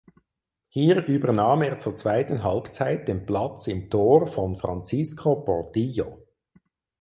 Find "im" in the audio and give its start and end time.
3.67-3.87